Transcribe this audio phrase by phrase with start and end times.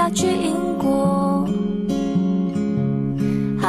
[0.00, 1.46] 要去英国。
[3.60, 3.68] 好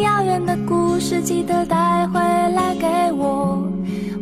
[0.00, 3.62] 遥远的故事，记得带回来给我。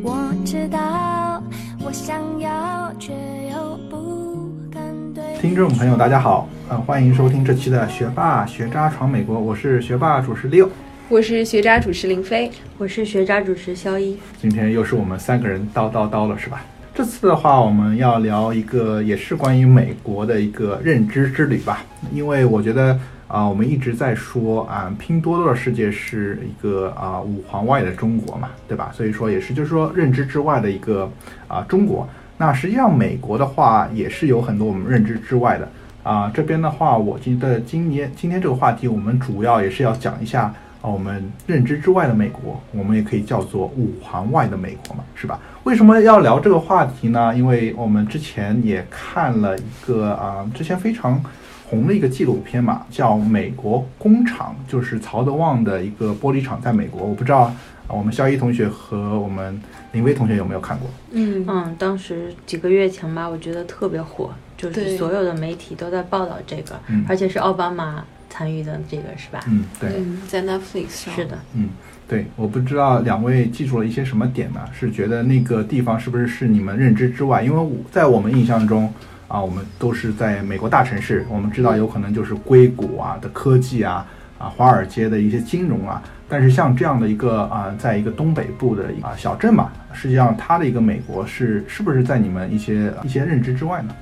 [0.03, 1.43] 我知道，
[1.83, 3.15] 我想要，却
[3.51, 4.83] 又不敢
[5.15, 5.25] 对。
[5.41, 10.69] 听众朋友，大家好，呃，欢迎收听这期的《学霸学渣闯美国》，我是学霸主持六，
[11.09, 14.19] 我是学渣主持林飞，我是学渣主持肖一。
[14.39, 16.63] 今天又是我们三个人叨叨叨了，是吧？
[16.95, 21.83] 这次的话，我们要聊一个也是关于美国的一个认知之旅吧，
[22.13, 28.91] 因为我觉得啊、我们一直在说啊、拼多多的世界是一个啊、五环外的中国嘛，对吧？
[28.93, 31.11] 所以说也是就是说认知之外的一个
[31.49, 32.07] 啊、中国。
[32.37, 35.67] 那实际上美国的话也是有很多我们认知之外的
[36.03, 45.41] 啊、这边的话，我觉得今年今天这个话题，我们主要也是要讲一下啊，我们认知之外的美国，我们也可以叫做五环外的美国嘛，是吧？
[45.65, 47.33] 为什么要聊这个话题呢？
[47.35, 51.23] 因为我们之前也看了一个啊，之前非常
[51.65, 57.03] 红的一个纪录片嘛，叫《美国工厂》，就是曹德旺的一个玻璃厂在美国。
[57.03, 57.55] 我不知道、啊、
[57.89, 59.59] 我们肖一同学和我们
[59.93, 60.91] 林威同学有没有看过？
[61.13, 69.41] 嗯嗯，当时几个月前吧，我觉得特别火，就是所有的媒体都在报道这个，嗯而且是奥巴马参与的这个，是吧？
[69.47, 69.91] 嗯，对。
[69.99, 71.69] 嗯，在 Netflix 上是的，嗯，
[72.09, 74.61] 对，我不知道两位记住了一些什么点呢？
[74.73, 77.43] 是觉得那个地方是不是是你们认知之外？
[77.43, 78.91] 因为我在我们印象中
[79.29, 84.07] 啊，我们都是在美国大城市，我们知道有可能就是硅谷啊的科技啊，
[84.39, 86.03] 啊华尔街的一些金融啊。
[86.27, 93.95] 但是像这样的一个啊，在一个东北部的啊小镇嘛，实际上它的一个美国是是不是在你们一些一些认知之外呢？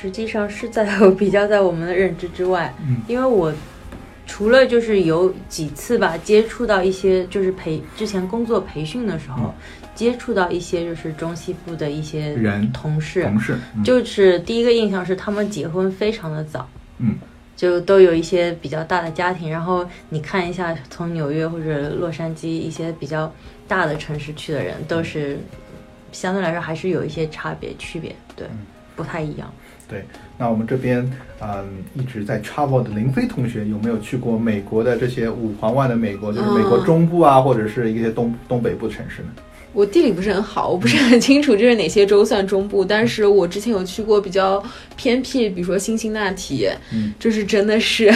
[0.00, 0.86] 实际上是在
[1.18, 2.98] 比较在我们的认知之外，嗯。
[3.08, 3.52] 因为我
[4.26, 9.54] 除了就是有几次吧接触到一些就是培之前工作培训的时候，嗯。
[9.94, 13.82] 接触到一些就是中西部的一些人同事，同事，嗯。
[13.82, 17.16] 就是第一个印象是他们结婚非常的早，嗯，
[17.56, 19.50] 就都有一些比较大的家庭。
[19.50, 23.32] 然后你看一下，从纽约或者洛杉矶一些比较
[23.66, 25.40] 大的城市去的人，都是
[26.12, 28.46] 相对来说还是有一些差别区别，对，
[28.94, 29.52] 不太一样。
[29.88, 30.04] 对，
[30.36, 31.10] 那我们这边
[31.40, 39.28] 嗯一直在 travel 的林飞同学有没有去过美国的这些五环外的美国，就是美国嗯中部啊，或者是一些东东北部城市呢？
[39.78, 44.60] 我地理不是很好，我不是很清楚就是哪些州算中部，但是我之前有去过比较
[44.96, 47.14] 偏僻，比如说辛辛那提，嗯。
[47.20, 48.12] 就是真的是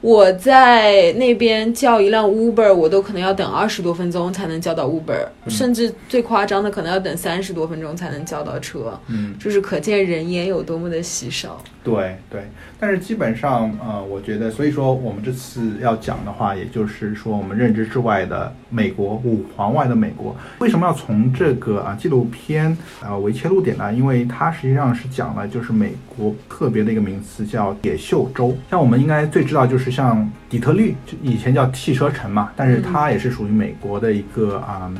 [0.00, 11.62] 我在那边叫一辆 Uber，我都可能要等二十多分钟才能叫到 Uber，、甚至最夸张的可能要等三十多分钟才能叫到车，嗯，就是可见人烟有多么的稀少。
[11.84, 12.40] 对对，
[12.80, 23.92] 但是基本上呃，我觉得，所以说我们这次要讲的话，也就是说我们认知之外的美国，五环外的美国，为什么要从这个啊纪录片啊为切入点呢？
[23.92, 34.90] 因为它实际上是讲了就是美国特别的一个名词叫铁锈州，像我们应该最知道就是像底特律，就以前叫汽车城嘛，但是它也是属于美国的一个啊。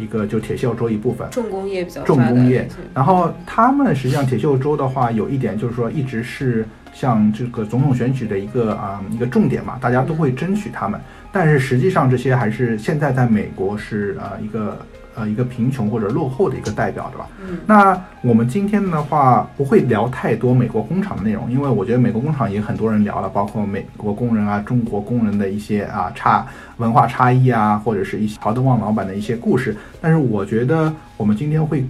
[0.00, 2.68] 一个就铁锈州一部分，重工业比较重工业。
[2.94, 11.00] 然后他们实际上铁锈州的话，有一点就是说，一直是像这个总统选举的一个啊、一个重点嘛，大家都会争取他们。
[11.32, 14.78] 但是实际上这些还是现在在美国是呃一个
[15.18, 17.28] 呃一个贫穷或者落后的一个代表，对吧？
[17.42, 17.58] 嗯。
[17.66, 26.46] 那我们今天的话不会聊太多美国工厂的内容，因为我觉得美国工厂也很多人聊了，包括美国工人啊、中国工人的一些啊差
[26.76, 29.76] 文化差异啊，或者是一些曹德旺老板的一些故事。
[30.00, 31.84] 但是我觉得我们今天会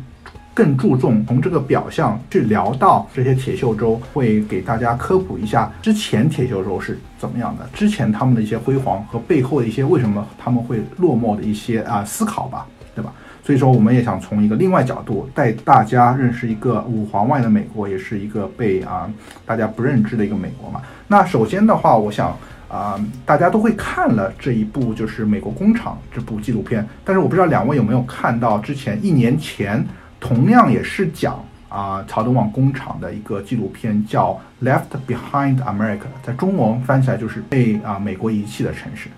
[0.55, 12.67] 更注重从这个表象去聊到这些铁锈州，会给大家科普一下之前铁锈州是怎么样的，之前他们的一些辉煌和背后的一些为什么他们会落寞的一些啊思考吧，
[12.99, 13.13] 对吧？
[13.45, 19.09] 所以说，我们也想从一个另外角度带大家认识一个五环外的美国，也是一个被啊
[19.47, 20.83] 大家不认知的一个美国嘛。
[21.07, 22.37] 那首先的话，我想
[22.69, 29.83] 啊、大家都会看了这一部就是《美国工厂》这部纪录片，但是我不知道两位有没有看到之前一年前
[30.21, 39.09] 同样也是讲啊、曹德旺工厂的一个纪录片，叫《Left Behind America》，在中文翻起来就是被啊、美国遗弃的城市。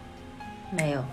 [0.77, 1.05] 没有，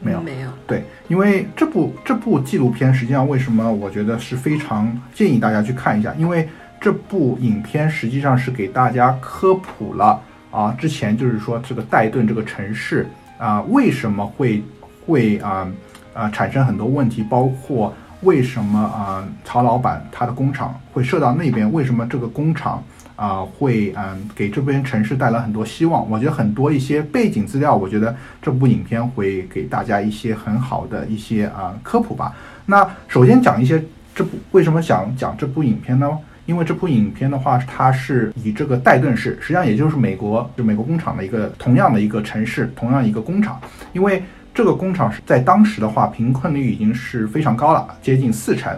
[0.00, 0.20] 没有？
[0.20, 6.48] 没有，对，因为这部这部纪录片实际上为什么我觉得是非常建议大家去看一下，因为
[6.80, 13.06] 这部影片实际上是给大家科普了啊，之前就是说这个戴顿这个城市
[13.38, 14.62] 啊为什么会
[15.04, 15.68] 会啊
[16.14, 17.92] 啊产生很多问题，包括
[18.22, 22.82] 为什么啊曹老板他的工厂会设到那边，为什么这个工厂
[23.18, 26.08] 啊、会嗯给这边城市带来很多希望。
[26.08, 32.32] 我觉得很多一些背景资料，我觉得这部影片会给大家一些很好的一些啊、科普吧。
[32.66, 33.82] 那首先讲一些
[34.14, 36.08] 这部为什么想讲这部影片呢？
[36.46, 43.60] 因为这部影片的话，它是以这个戴顿市，实际上也就是美国就美国工厂的一个同样的一个城市，同样一个工厂，
[43.92, 44.22] 因为
[44.54, 48.72] 这个工厂是在当时的话，贫困率已经是非常高了，接近四成，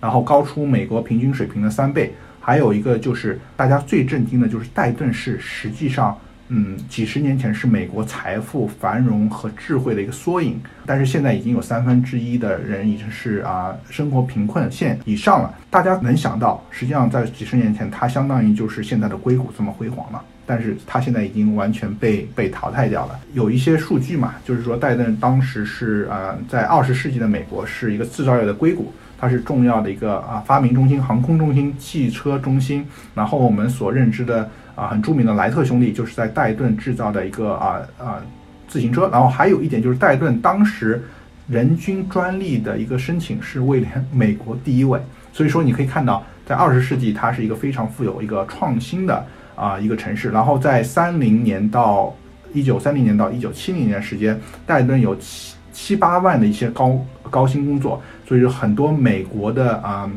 [0.00, 2.14] 然后高出美国平均水平的三倍。
[2.46, 6.16] 还有一个就是大家最震惊的，就是戴顿市实际上。
[6.48, 15.52] 嗯，几十年前是美国财富繁荣和智慧的一个缩影，但是现在已经有三分之一的人已经是啊生活贫困线以上了。
[15.68, 23.18] 大家能想到，实际上在几十年前，它相当于就是现在的硅谷这么辉煌了，但是它现在已经完全被被淘汰掉了。
[23.34, 34.48] 有一些数据嘛，就是说戴顿当时是啊在二十世纪的美国是一个制造业的硅谷，它是重要的一个啊发明中心、航空中心、汽车中心，然后我们所认知的。
[34.76, 38.20] 啊，很著名的莱特兄弟就是在戴顿制造的一个啊啊
[38.68, 41.02] 自行车，然后还有一点就是戴顿当时
[41.48, 45.00] 人均专利的一个申请是位列美国第一位，
[45.32, 52.14] 所以说你可以看到，在二十世纪它是一个非常富有一个创新的啊一个城市，然后在三零年到
[52.52, 60.10] 一九三零年到一九七零年时间，戴顿有七七八万的一些高高薪工作，所以说很多美国的啊。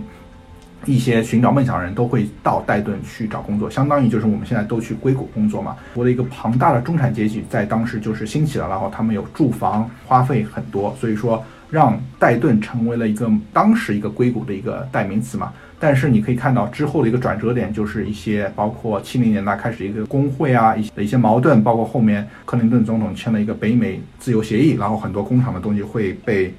[0.85, 5.75] 一些寻找梦想的人都会到戴顿去找工作，相当于就是我们现在都去硅谷工作嘛。
[5.93, 15.51] 我的一个庞大的中产阶级在当时就是兴起了，然后他们有住房，花费很多，所以说让戴顿成为了一个当时一个硅谷的一个代名词嘛。
[15.77, 26.53] 但是你可以看到之后的一个转折点，就是一些包括七零年代开始一个工会啊，一的一些矛盾，包括后面克林顿总统签了一个北美自由协议，然后很多工厂的东西会被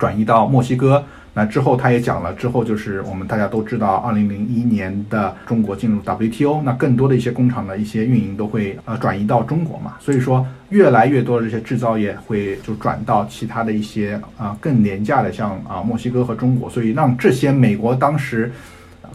[0.00, 1.04] 转移到墨西哥。
[1.32, 18.50] 那之后，他也讲了，之后就是我们大家都知道，二零零一年的中国进入 WTO，那更多的一些工厂的一些运营都会呃转移到中国嘛，所以说越来越多的这些制造业会就转到其他的一些啊更廉价的，像啊墨西哥和中国，所以让这些美国当时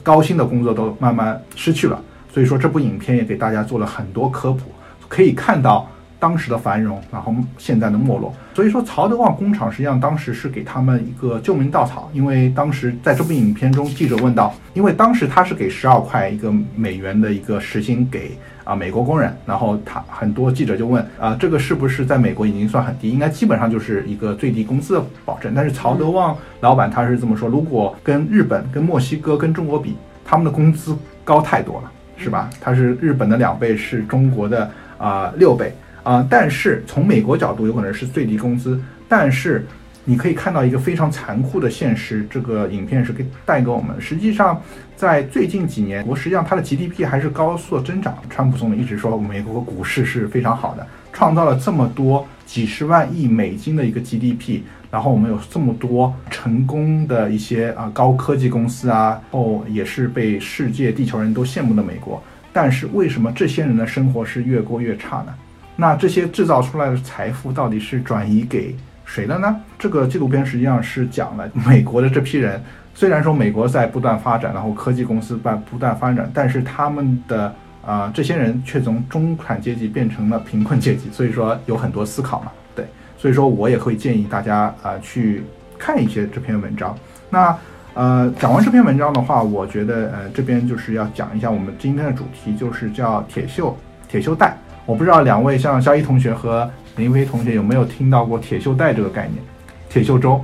[0.01, 2.01] 高薪的工作都慢慢失去了。
[2.31, 4.71] 所以说这部影片也给大家做了很多科普，
[5.09, 5.85] 可以看到。
[6.17, 18.31] 当时的繁荣，然后现在的没落，所以说曹德旺工厂实际上当时是给他们一个救命稻草，因为当时在这部影片中，记者问到，因为当时他是给十二块一个美元的一个时薪给
[18.63, 23.09] 啊美国工人，然后他很多记者就问啊，这个是不是在美国已经算很低？
[23.09, 25.51] 应该基本上就是一个最低工资的保证。
[25.53, 32.49] 但是曹德旺老板他是这么说，如果跟日本、跟墨西哥、跟中国比，他们的工资高太多了，是吧？
[32.61, 35.75] 他是日本的两倍，是中国的啊六倍。
[36.05, 38.79] 啊，但是从美国角度，有可能是最低工资。
[39.09, 39.65] 但是
[40.03, 43.99] 你可以看到一个非常残酷的现实，这个影片是给带给我们。
[43.99, 44.61] 实际上，
[44.95, 48.15] 在最近几年，我实际上它的 GDP 还是高速增长。
[48.29, 54.61] 川普总统一直说美国股市是非常好的，创造了这么多几十万亿美金的一个 GDP。
[54.91, 62.23] 然后我们有这么多成功的一些啊高科技公司啊，哦也是被世界地球人都羡慕的美国。
[62.53, 65.33] 但是为什么这些人的生活是越过越差呢？
[65.75, 68.75] 那这些制造出来的财富到底是转移给
[69.05, 69.55] 谁了呢？
[69.77, 72.63] 这个纪录片实际上是讲了美国的这批人，
[72.93, 77.53] 虽然说美国在不断发展，然后科技公司在不断发展，但是他们的
[77.85, 82.85] 啊这些人却从中产阶级变成了贫困阶级，所以说有很多思考嘛，对，
[83.17, 85.43] 所以说我也会建议大家啊去
[85.77, 86.97] 看一些这篇文章。
[87.29, 87.55] 那
[87.93, 93.73] 呃讲完这篇文章的话，我觉得呃这边就是要讲一下我们今天的主题，就是叫铁锈
[94.07, 94.57] 铁锈带。
[94.85, 99.43] 我不知道两位像肖一同学和林飞同学有没有听到过铁锈带这个概念？
[99.89, 100.43] 铁锈粥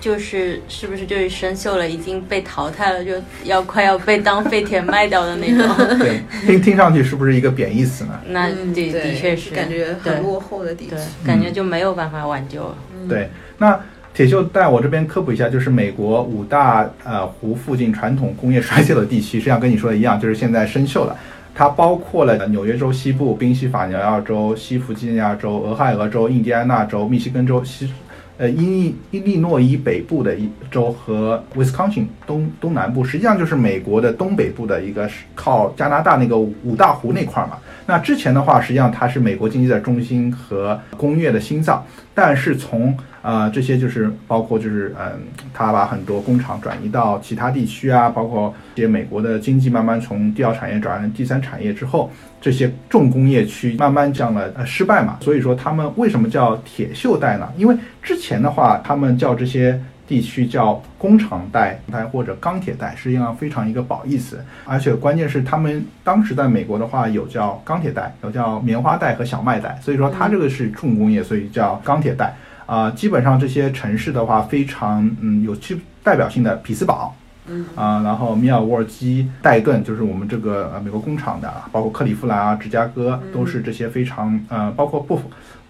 [0.00, 3.12] 就是是不是就是生锈了，已经被淘汰了，就
[3.44, 5.66] 要快要被当废铁卖掉的那种？
[5.98, 8.20] 对，听听上去是不是一个贬义词呢？
[8.28, 10.94] 那的的确是感觉很落后的地区，
[11.26, 12.76] 感觉就没有办法挽救了。
[13.08, 13.80] 对，那
[14.12, 21.16] 铁锈带我这边科普一下，就是美国五大呃湖附近传统工业衰退的地区，实际上跟你说的一样，就是现在生锈了。
[21.54, 27.88] 它包括了纽约州西部、宾夕法尼亚州、西弗吉尼亚州、俄亥俄州、印第安纳州、密西根州西，
[28.36, 37.56] 呃，伊利伊利诺伊北部的一州和威斯康星东东南部，实际上就是美国的东北部的一个靠加拿大那个五大湖那块嘛。
[37.86, 45.18] 那之前的话，实际上它是美国经济的中心和工业的心脏，但是从啊，这些就是包括就是嗯，
[45.54, 57.50] 他把很多工厂转移到其他地区啊，包括这些美国的经济慢慢从第二产业转成第三产业之后，这些重工业区慢慢降了呃失败嘛，所以说他们为什么叫铁锈带呢？
[57.56, 72.34] 因为之前的话，他们叫这些地区叫工厂带带或者钢铁带，实际上非常一个褒义词，而且关键是他们当时在美国的话有叫钢铁带，有叫棉花带和小麦带，所以说它这个是重工业，所以叫钢铁带。
[72.66, 77.14] 啊，基本上这些城市的话，非常嗯有具代表性的匹兹堡，
[77.46, 85.20] 嗯啊，然后米尔沃基、戴顿就是我们这个呃美国工厂的，包括克利夫兰啊、芝加哥都是这些非常呃，包括布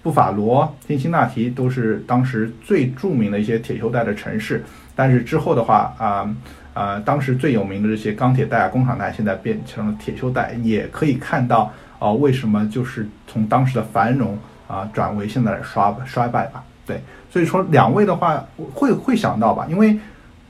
[0.02, 4.62] 布法罗、辛辛那提都是当时最著名的一些铁锈带的城市。
[4.94, 6.36] 但是之后的话啊
[6.74, 16.62] 啊，当时最有名的这些钢铁带啊、工厂带，现在变成了铁锈带，也可以看到啊、为什么就是从当时的繁荣啊转为现在的衰衰败吧？
[16.86, 17.00] 对，
[17.30, 19.98] 所以说两位的话会会想到吧，因为。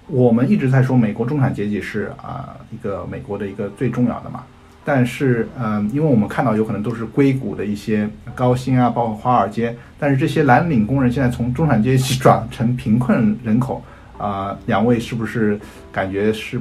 [0.07, 4.45] 我们一直在说美国中产阶级是啊、一个美国的一个最重要的嘛，
[4.85, 13.83] 但是嗯、因为我们看到有可能都是硅谷的一些高薪啊，包括华尔街，但是这些蓝领工人现在从中产阶级 转成贫困人口
[14.19, 15.59] 啊、两位是不是
[15.91, 16.61] 感觉是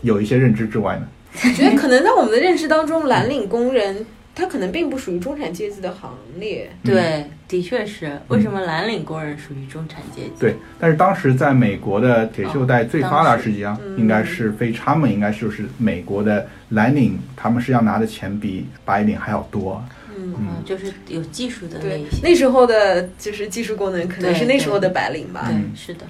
[0.00, 1.06] 有一些认知之外呢？
[1.44, 4.04] 我觉得可能在我们的认知当中，蓝领工人
[4.34, 6.70] 他可能并不属于中产阶级的行列。
[6.82, 8.18] 对，的确是。
[8.28, 10.32] 为什么蓝领工人属于中产阶级？
[10.40, 19.82] 对，但是当时在美国的铁锈带最发达时期啊，嗯应该是非他们应该就是美国的蓝领，他们是要拿的钱比白领还要多。
[20.16, 22.16] 嗯，嗯，就是有技术的那一，些。
[22.22, 25.44] 那时候的就是技术工人可能是那时候的白领吧。
[25.46, 26.06] 对，嗯是的。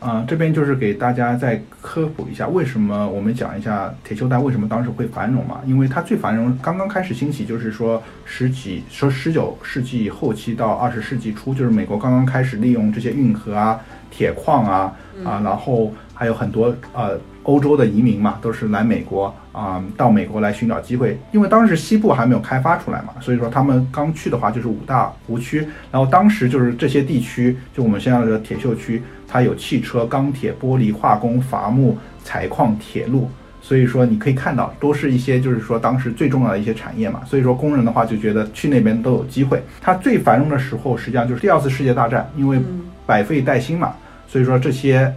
[0.00, 5.60] 啊、这边就是给大家再科普一下，为什么我们讲一下铁锈带为什么当时会繁荣嘛？
[5.66, 13.78] 因为它最繁荣刚刚开始兴起，就是说十几说十九世纪后期到二十世纪初，就是美国刚刚开始利用这些运河啊、
[14.10, 33.30] 铁矿啊啊，然后还有很多呃欧洲的移民嘛，都是来美国啊、到美国来寻找机会，因为当时西部还没有开发出来嘛，所以说他们刚去的话就是五大湖区，然后当时就是这些地区，就我们现在的铁锈区，它有汽车、钢铁、玻璃、化工、伐木、采矿、铁路，
[33.62, 39.62] 所以说你可以看到都是一些就是说当时最重要的一些产业嘛，所以说工人的话就觉得去那边都有机会。
[39.80, 42.80] 它最繁荣的时候实际上就是第二次世界大战，因为嗯。
[43.06, 43.92] 百废待兴嘛，
[44.28, 45.12] 所以说这些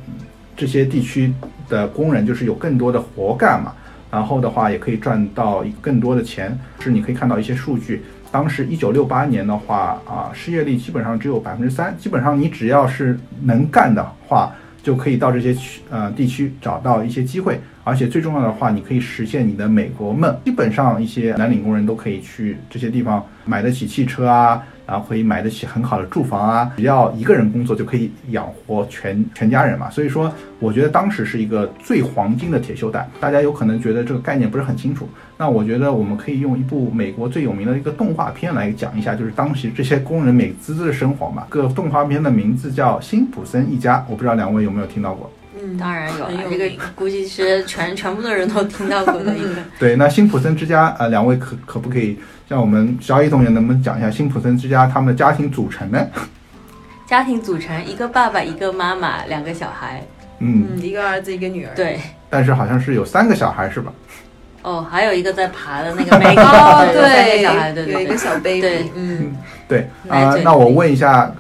[0.58, 1.32] 这些地区
[1.70, 3.72] 的工人就是有更多的活干嘛，
[4.10, 6.58] 然后的话也可以赚到更多的钱。
[6.80, 8.02] 是你可以看到一些数据，
[8.34, 20.34] 当时一九六八年的话啊，失业率基本上只有百分之三，基本上你只要是能干的话，就可以到这些区呃地区找到一些机会，而且最重要的话，你可以实现你的美国梦。
[20.46, 29.90] 基本上一些蓝领工人都可以去这些地方买得起汽车啊，然后可以买得起很好的住房啊，只要一个人工作就可以养活全全家人嘛。
[29.90, 33.06] 所以说，我觉得当时是一个最黄金的铁锈带。
[33.20, 41.46] 大家有可能觉得这个概念不是很清楚，那我觉得我们可以用一部美国最有名的一个动画片来讲一下，就是当时这些工人美滋滋的生活嘛。
[41.50, 45.30] 个动画片的名字叫《辛普森一家》，我不知道两位有没有听到过。
[45.64, 49.56] 嗯，当然有了，这个估计是全全部的人都听到过的一个。
[49.80, 56.06] 对，那辛普森之家，呃，两位可可不可以像我们小野同学能不能讲一下辛普森之家他们的家庭组成呢？
[57.08, 60.04] 家庭组成一个爸爸，一个妈妈，两个小孩。
[60.40, 61.74] 嗯，嗯，一个儿子一个女儿。
[61.76, 63.94] 对，但是好像是有三个小孩是吧？
[64.64, 67.94] 哦，还有一个在爬的那个 Maggie，哦，对，对，小孩，对对对。
[67.94, 69.36] 有一个小 baby，对嗯，
[69.68, 71.32] 对，来啊、那我问一下，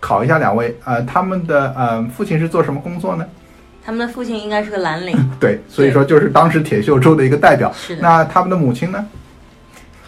[0.00, 3.24] 考一下两位，呃，他们的呃父亲是做什么工作呢？
[3.84, 7.72] 他们的父亲应该是个蓝领，对，所以说就是当时铁锈州的一个代表。
[7.72, 8.02] 是的。
[8.02, 9.06] 那他们的母亲呢？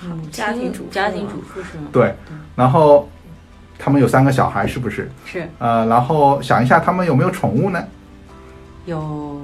[0.03, 1.89] 母亲家庭主家庭主妇是吗？
[1.93, 2.15] 对，
[2.57, 3.09] 然后
[3.79, 5.11] 他们有三个小孩，是不是？
[5.25, 7.83] 是呃，然后想一下，他们有没有宠物呢？
[8.85, 9.41] 有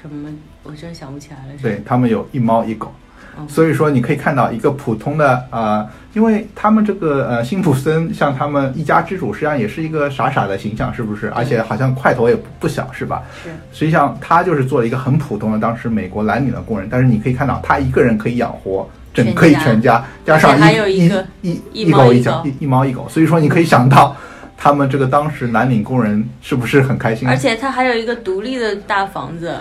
[0.00, 0.30] 什么？
[0.62, 1.58] 我真想不起来了。
[1.62, 2.92] 对他们有一猫一狗。
[3.40, 3.48] 嗯。
[3.48, 11.30] 所以说，你可以看到一个普通的呃，因为他们这个呃辛普森像他们一家之主，实际上也是一个傻傻的形象，是不是？
[11.30, 13.22] 而且好像块头也不不小，是吧？
[13.42, 13.50] 是。
[13.72, 19.60] 实际上他就是做了一个很普通的当时美国蓝领的工人，但是你可以看到他一个人可以养活整个全家。
[19.64, 24.16] 全家，加上而且还有一个一一一狗一猫一狗脚一一猫一狗，所以说你可以想到
[24.56, 27.30] 他们这个当时蓝领工人是不是很开心啊？
[27.30, 29.56] 而且他还有一个独立的大房子，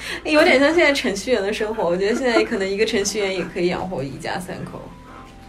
[0.24, 1.84] 有点像现在程序员的生活。
[1.84, 4.80] 我觉得现在可能一个程序员也可以养活一家三口。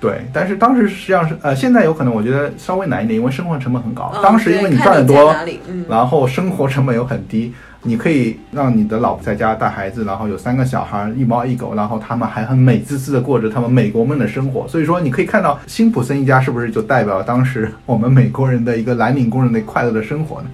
[0.01, 4.10] 对，但是当时实际上是呃，现在有可能我觉得稍微难一点，因为生活成本很高。
[4.15, 5.36] 嗯当时因为你赚的多
[5.68, 7.53] 嗯，然后生活成本又很低，
[7.84, 14.65] 你可以让你的老婆在家带孩子，然后有三个小孩，一猫一狗，然后他们还很美滋滋的过着他们美国梦的生活。
[14.70, 20.50] 所以说，你可以看到辛普森一家是不是就代表了当时 我们美国人的一个蓝领工人的快乐的生活呢？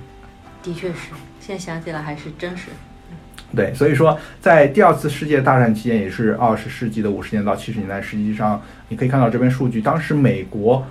[0.64, 0.96] 的确是，
[1.40, 2.70] 现在想起来还是真实。
[3.56, 10.86] 对，所以说在第二次世界大战期间，也是二十世纪的五十年到七十年代，实际上你可以看到这边数据，当时美国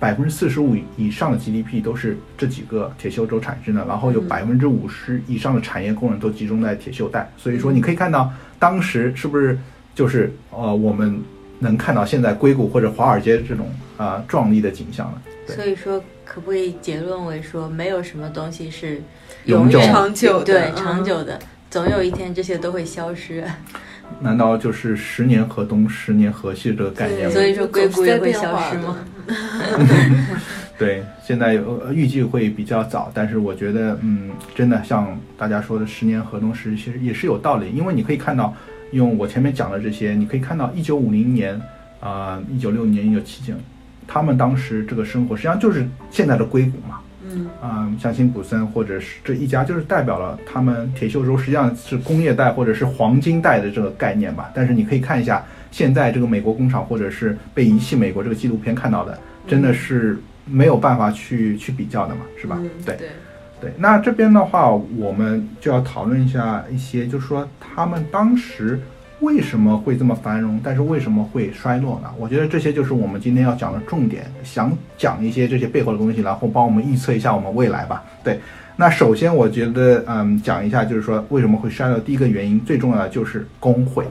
[0.00, 4.28] 百分之四十五以上的 GDP 都是这几个铁锈州产生的，然后有嗯。
[4.28, 9.56] 百分之五十以上的产业工人都集中在铁锈带，所以说你可以看到当时是不是
[9.94, 11.22] 就是呃我们
[11.60, 13.66] 能看到现在硅谷或者华尔街这种
[13.96, 15.22] 啊、呃壮丽的景象了。
[15.46, 19.02] 所以说，可不可以结论为说，没有什么东西是
[19.44, 20.76] 永久远长久的对嗯。
[20.76, 21.38] 长久的，
[21.72, 23.42] 总有一天这些都会消失。
[24.20, 27.32] 难道就是十年河东，十年河西这个概念吗？
[27.32, 28.98] 所以说硅谷也会消失吗？
[30.78, 37.70] 对，现在有预计会比较早，但是我觉得，嗯，真的像大家说的“十年河东”时，其实也是有道理。
[37.70, 38.54] 因为你可以看到，
[38.90, 41.58] 用我前面讲的这些，你可以看到，一九五零年，
[42.00, 43.54] 啊，一九六年、一九七九，
[44.06, 47.00] 他们当时这个生活，实际上就是现在的硅谷嘛。
[47.34, 54.50] 嗯，啊，像辛普森或者是这一家，就是代表了他们铁锈州实际上是工业带或者是黄金带的这个概念吧。
[54.54, 60.18] 但是你可以看一下现在这个美国工厂，或者是被遗弃美国这个纪录片看到的，真的是。
[60.44, 62.58] 没有办法去去比较的嘛，是吧？
[62.84, 63.08] 对对
[63.60, 63.72] 对。
[63.78, 68.80] 那这边的话，我们就要讨论一下一些，就是说他们当时
[69.22, 72.12] 为什么会这么繁荣，但是为什么会衰落呢？
[72.18, 78.04] 我觉得这些就是我们今天要讲的重点，想讲一些这些背后的东西，然后帮我们预测一下我们未来吧。
[78.22, 78.38] 对。
[78.74, 84.04] 那首先，我觉得嗯，讲一下就是说为什么会衰落，第一个原因最重要的就是工会。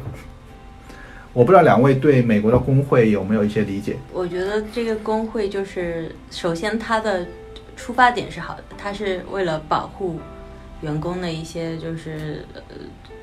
[1.33, 3.97] 我不知道两位对美国的工会有没有一些理解？
[4.13, 7.25] 我觉得这个工会就是，首先它的
[7.75, 10.19] 出发点是好的，它是为了保护
[10.81, 12.61] 员工的一些就是呃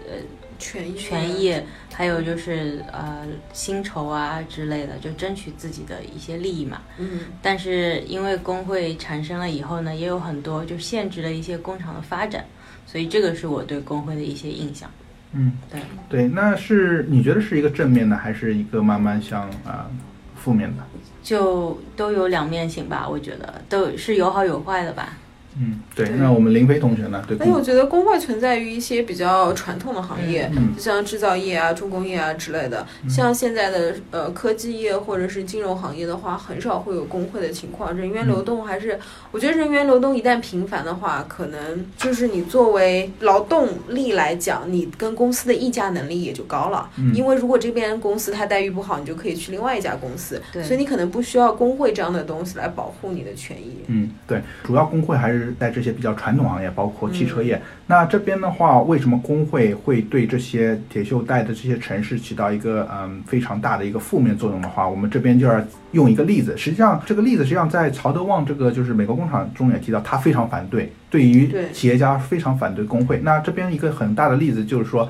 [0.09, 0.15] 呃
[0.59, 1.55] 权益权益，
[1.95, 6.83] 还有就是呃薪酬啊之类的，就争取自己的一些利益嘛。
[6.99, 7.21] 嗯。
[7.41, 12.45] 但是因为工会产生了以后呢，也有很多就限制了一些工厂的发展，
[12.87, 14.91] 所以这个是我对工会的一些印象。
[15.33, 19.91] 嗯，对对，那是你觉得是一个正面的，还是一个慢慢向啊
[20.35, 20.83] 负面的？
[21.23, 25.19] 就都有两面性吧，我觉得都是有好有坏的吧。
[25.61, 27.23] 嗯，对，那我们林飞同学呢？
[27.27, 32.87] 对，哎，我觉得工会存在于一些比较传统的行业，嗯，就像制造业啊、重工业啊之类的。
[33.09, 37.93] 像现在的呃科技业或者是金融行业的话，很少会有工会的情况。
[37.97, 38.99] 人员流动还是，
[39.33, 46.89] 我觉得人员流动一旦频繁的话，可能就是你作为劳动力来讲，你跟公司的议价能力也就高了。
[46.99, 50.41] 嗯，因为如果这边公司它待遇不好，你就可以去另外一家公司。
[50.53, 53.79] 对，所以你可能不需要工会这样的东西来保护你的权益。
[53.89, 55.48] 嗯，对，主要工会还是。
[55.59, 66.57] 在这些比较传统行业，包括汽车业，那这边的话，为什么工会会对这些铁锈带的这些城市起到一个嗯非常大的一个负面作用的话，我们这边就要用一个例子。
[66.57, 73.21] 实际上，这个例子实际上在曹德旺这个就是美国工厂中也提到，他非常反对，对于企业家非常反对工会。
[73.21, 75.09] 那这边一个很大的例子就是说，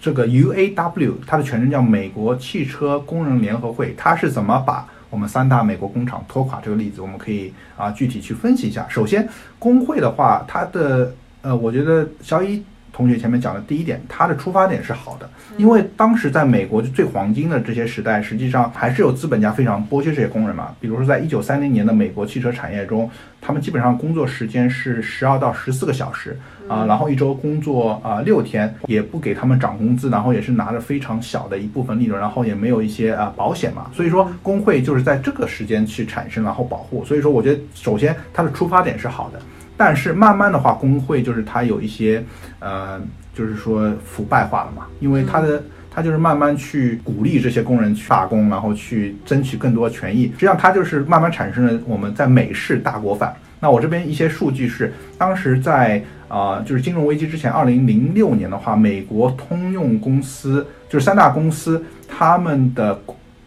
[0.00, 8.86] 这个 UAW 它的全称叫美国汽车工人联合会，它是怎么把我们三大美国工厂拖垮这个例子，我们可以啊具体去分析一下。
[8.86, 9.26] 首先，
[9.58, 12.62] 工会的话，它的呃，我觉得小乙
[12.96, 15.28] 同学前面讲的第一点，他的出发点是好的，
[15.58, 20.74] 因为当时在美国最黄金的这些时代，实际上还是有资本家非常剥削这些工人嘛。
[20.80, 26.38] 比如说，在一九三零年的美国汽车产业中，他们基本上工作时间是十二到十四个小时。
[26.68, 37.04] 啊，然后一周工作啊六天，也不给他们涨工资，然后也是拿着非常小的一部分利润，然后也没有一些啊保险嘛，所以说工会就是在这个时间去产生，然后保护。
[37.04, 39.40] 所以说，我觉得首先它的出发点是好的，
[39.76, 42.24] 但是慢慢的话，工会就是它有一些
[42.58, 43.00] 呃，
[43.34, 53.34] 就是说腐败化了嘛，因为它的它就是慢慢去鼓励这些工人去罢工，然后去争取更多权益，实际上它就是慢慢产生了我们在美式大锅饭。
[53.60, 56.02] 那我这边一些数据是当时在。
[56.28, 63.00] 啊，就是金融危机之前，二零零六年的话，美国通用公司就是三大公司，他们的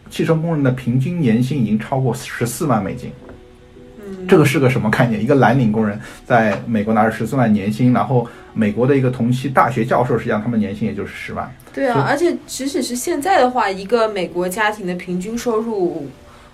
[0.09, 3.11] 汽车工人的平均年薪已经超过十四万美金。
[4.29, 5.21] 嗯，这个是个什么概念？
[5.21, 11.51] 一个蓝领工人在美国拿着十四万年薪，然后美国的一个同期大学教授，实际上他们年薪也就是十万。
[11.73, 16.07] 对啊，而且即使是现在的话，一个美国家庭的平均收入。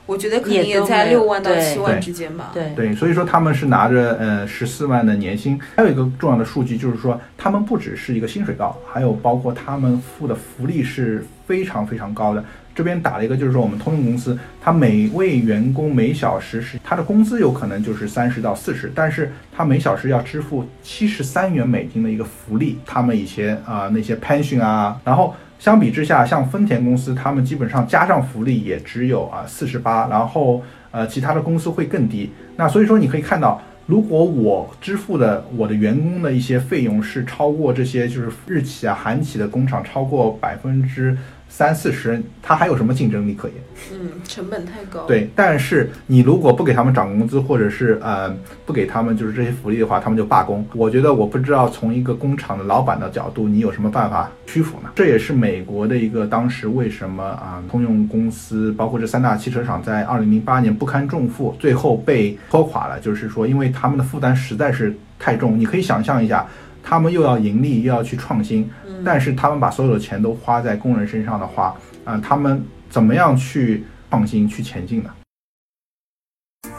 [0.08, 2.52] 我觉得可能也在六万到七万之间吧。
[2.54, 5.60] 对对，所以说他们是拿着呃十四万的年薪。
[5.76, 12.46] 还有一个重要的数据就是说，他们不只是一个薪水高，还有包括他们付的福利是非常非常高的。
[12.76, 22.78] 这边打了一个，就是说我们通用公司，他每位员工每小时是他的工资有可能就是三十到四十，但是他每小时要支付七十三元美金的一个福利。
[22.86, 25.34] 他们以前啊那些 pension 啊，然后。
[25.58, 30.62] 相比之下，像丰田公司，他们基本上加上福利也只有啊四十八，然后
[30.92, 32.30] 呃其他的公司会更低。
[32.58, 41.18] 那所以说你可以看到，如果我支付的我的员工的一些费用是超过这些就是日企啊韩企的工厂超过百分之。
[41.48, 43.58] 三四十，他还有什么竞争力可言？
[43.94, 45.06] 嗯，成本太高。
[45.06, 50.68] 对，但是你如果不给他们涨工资，或者是呃不给他们就是这些福利的话，他们就罢工。
[50.74, 54.90] 我觉得我不知道从一个工厂的老板的角度，你有什么办法屈服呢？
[54.96, 63.00] 这也是美国的一个当时为什么啊通用公司包括这三大汽车厂在二零零八年不堪重负，最后被拖垮了。
[63.00, 65.58] 就是说，因为他们的负担实在是太重。
[65.58, 66.46] 你可以想象一下。
[66.86, 75.10] 他们又要盈利又要去创新，嗯但是他们把所有的钱都花在工人身上的话，啊、他们怎么样去创新去前进呢？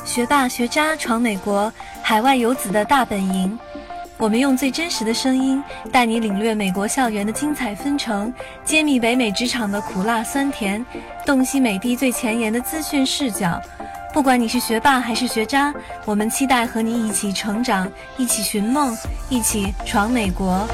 [0.04, 3.58] 学霸学渣闯美国，海外游子的大本营。
[4.18, 8.32] 我们用最真实的声音，带你领略美国校园的精彩纷呈，
[8.64, 10.82] 揭秘北美职场的苦辣酸甜，
[11.26, 13.60] 洞悉美帝最前沿的资讯视角。
[14.16, 15.74] 不管你是学霸还是学渣，
[16.06, 18.96] 我们期待和你一起成长，一起寻梦，
[19.28, 20.66] 一起闯美国。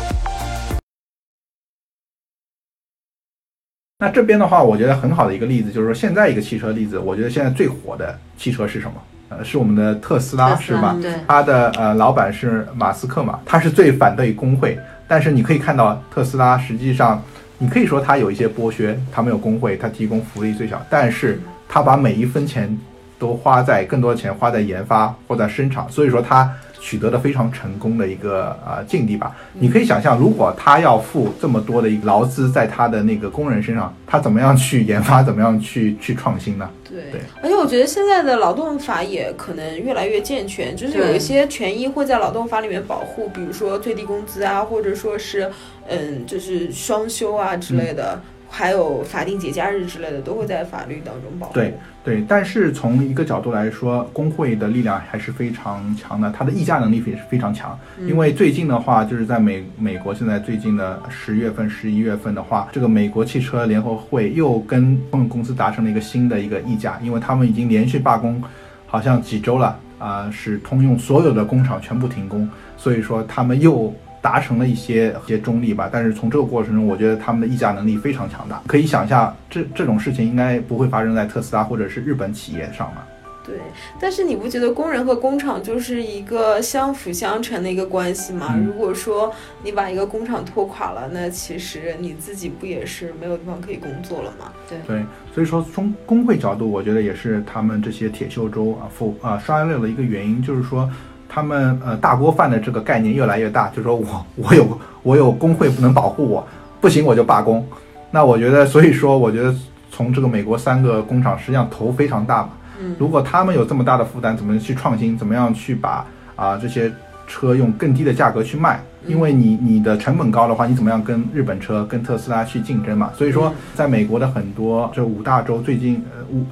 [3.99, 9.03] 那这边的话，我觉得很好的一个例子就是说，现在一个汽车例子，我觉得现在最火的汽车是什么？
[9.31, 10.97] 呃，是我们的特斯拉，斯拉是吧？
[11.03, 14.79] 对它的呃老板是马斯克嘛，他是最反对工会，
[15.09, 17.21] 但是你可以看到特斯拉实际上，
[17.59, 22.79] 你可以说它有一些剥削，它没有工会，它提供福利最小，但是它把每一分钱
[23.23, 29.37] 都花在更多的钱花在研发或在生产，所以说它取得了非常成功的一个呃境地吧。
[29.53, 36.69] 你可以想象，如果他要付这么多的一个劳资在他的那个工人身上，他怎么样去研发，怎么样去去创新呢？
[36.91, 37.05] 对。
[37.13, 45.49] 对，而且我觉得现在的劳动法也可能越来越健全，就是有一些权益会在劳动法里面保护，比如说最低工资啊，或者说是
[45.89, 48.21] 嗯，就是双休啊之类的，
[48.55, 51.55] 还有法定节假日之类的，都会在法律当中保护。
[51.55, 57.77] 对对，但是从一个角度来说，工会的力量还是非常强的，它的议价能力也是非常强。
[58.01, 68.43] 因为最近的话，就是在美美国现在最近的十月份、十一月份的话，这个美国汽车联合会又跟通用公司达成了一个新的一个议价，因为他们已经连续罢工，
[68.87, 73.95] 好像几周了啊、使通用所有的工厂全部停工，所以说他们又。
[74.23, 78.63] 达成了一些一些中立吧，但是从这个过程中，我觉得他们的议价能力非常强大。
[78.67, 83.07] 可以想一下，这这种事情应该不会发生在特斯拉或者是日本企业上吧？
[83.45, 83.57] 对，
[83.99, 88.53] 但是你不觉得工人和工厂就是一个相辅相成的一个关系吗？
[88.55, 94.53] 嗯如果说你把一个工厂拖垮了，那其实你自己不也是没有地方可以工作了吗？
[94.87, 95.05] 对，
[95.35, 100.89] 所以说从工会角度，我觉得也是他们这些铁锈州啊富啊衰落的一个原因，就是说
[101.33, 106.47] 他们呃大锅饭的这个概念越来越大，就是说我 我有我有工会不能保护我，
[106.79, 107.67] 不行我就罢工。
[108.11, 109.55] 那我觉得，所以说我觉得
[109.91, 112.51] 从这个美国三个工厂实际上头非常大嘛。
[112.79, 115.17] 嗯如果他们有这么大的负担，怎么去创新？
[115.17, 116.05] 怎么样去把
[116.37, 116.93] 啊这些
[117.27, 118.83] 车用更低的价格去卖？
[119.07, 123.11] 因为你你的成本高的话，你怎么样跟日本车、跟特斯拉去竞争嘛？
[123.17, 126.05] 所以说嗯，在美国的很多这五大洲最近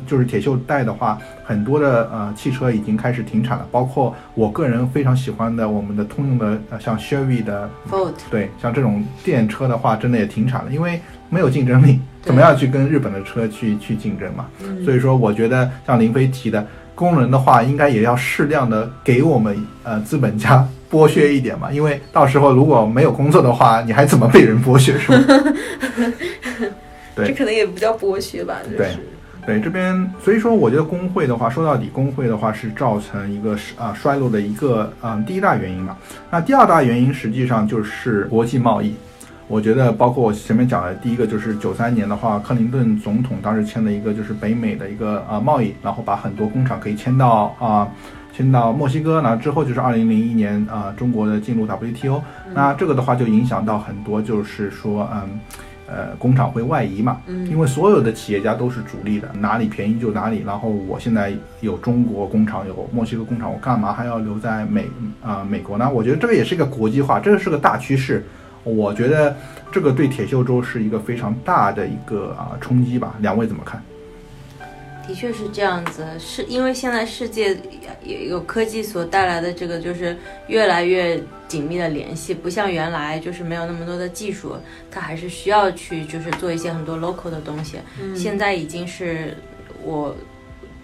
[0.07, 14.47] 就是铁锈带的话，很多的呃汽车已经开始停产了，包括我个人非常喜欢的我们的通用的呃像 Chevy 的 Volt 对，像这种电车的话，真的也停产了，因为没有竞争力，怎么样去跟日本的车去去竞争嘛？
[14.63, 14.85] 嗯。
[14.85, 25.25] 所以说，我觉得像林飞提的，工人的话，应该也要适量的给我们呃资本家 剥削一点嘛，因为到时候如果没有工作的话，你还怎么被人剥削是吧？
[27.15, 27.29] 对。
[27.29, 28.77] 这可能也不叫剥削吧，就是。
[28.77, 28.89] 对
[29.47, 35.97] 对，这边所以说，我觉得工会的话，说到底，工会的话是造成一个啊、衰落的一个嗯、第一大原因嘛。
[36.31, 38.95] 那第二大原因实际上就是国际贸易。
[39.49, 47.89] 我觉得包括我前面讲的第一个就是九三年的话，克林顿总统当时签了一个就是北美的一个呃贸易，然后把很多工厂可以迁到啊、
[48.33, 52.23] 迁到墨西哥，那之后就是二零零一年啊、呃中国的进入 WTO，
[52.55, 55.41] 那这个的话就影响到很多就是说嗯
[55.91, 60.43] 呃工厂会外移嘛，嗯因为所有的企业家都是逐利的，哪里便宜就哪里。
[60.47, 64.87] 然后我现在有中国工厂，有墨西哥工厂，我干嘛还要留在美
[65.23, 65.91] 啊、美国呢？
[65.91, 68.25] 我觉得这个也是一个国际化，这个是个大趋势。
[68.63, 69.35] 我觉得
[69.73, 73.15] 这个对铁锈州是一个非常大的一个啊、冲击吧。
[73.21, 73.83] 两位怎么看？
[75.11, 77.57] 的确是这样子，是因为现在世界
[78.05, 84.55] 也有科技所带来的这个，就是越来越紧密的联系，不像原来就是没有那么多的技术，
[84.89, 87.79] 它还是需要去就是做一些很多 local 的东西。
[88.01, 89.37] 嗯现在已经是
[89.83, 90.17] 我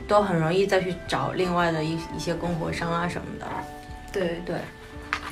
[0.08, 3.46] 都很容易再去找另外的一一些供货商啊什么的。
[4.12, 4.56] 对对，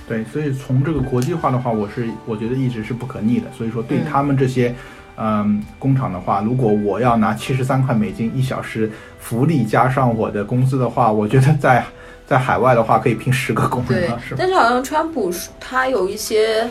[0.07, 3.51] 对，所以从这个国际化的话，我是我觉得一直是不可逆的。
[3.51, 4.73] 所以说，对嗯他们这些
[5.17, 11.85] 嗯工厂的话，如果我要拿七十三块美金一小时福利加上我的工资的话，我觉得在
[12.27, 14.37] 在海外的话可以聘十个工对人了，是吧？
[14.39, 16.69] 但是好像川普他有一些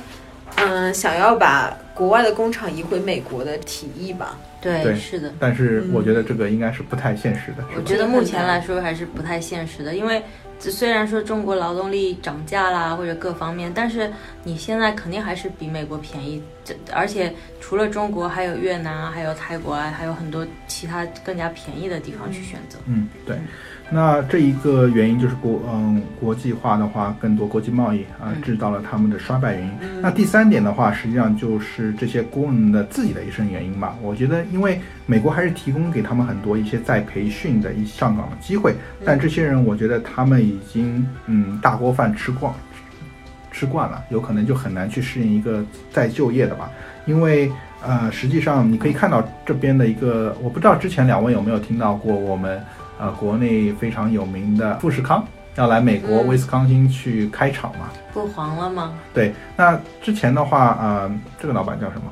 [0.58, 4.38] 嗯想要把国外的工厂移回美国的提议吧。
[4.62, 5.32] 对，对是的。
[5.40, 7.64] 但是嗯我觉得这个应该是不太现实的？
[7.76, 14.12] 我觉得目前来说还是不太现实的，因为这虽然说中国劳动力涨价啦或者各方面，但是
[14.44, 16.42] 你现在肯定还是比美国便宜。
[16.64, 22.78] 这而且除了中国，还有越南啊，还有泰国啊，还有很多其他更加便宜的地方去选择。
[22.86, 23.38] 嗯，对。
[23.94, 29.72] 那这一个原因就是国嗯国际化的话，更多国际贸易啊，嗯制造了他们的衰败原因。
[29.82, 33.96] 嗯那第三点的话，实际上就是这些工人的自己的一生原因吧。
[34.02, 38.74] 我觉得，因为美国还是提供给他们很多一些再培训的一上岗的机会，
[39.06, 42.52] 但这些人，我觉得他们已经嗯大锅饭吃惯
[43.52, 46.68] 吃惯了，有可能就很难去适应一个再就业的吧。
[47.06, 47.52] 因为
[47.86, 52.60] 呃，实际上你可以看到这边的一个，我不知道之前两位有没有听到过我们
[53.04, 57.90] 呃国内非常有名的富士康要来美国嗯威斯康星去开厂嘛。
[58.14, 58.94] 不黄了吗？
[59.14, 62.04] 对，那之前的话，呃，这个老板叫什么？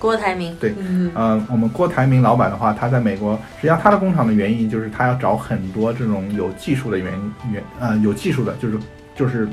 [0.00, 7.12] 郭台铭对，嗯呃，我们郭台铭老板的话，他在美国，实际上他的工厂的原因就是他要找很多这种有技术的原
[7.52, 8.78] 原呃有技术的，就是
[9.14, 9.48] 就是